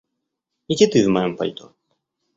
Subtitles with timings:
[0.71, 1.65] Иди ты в моём пальто.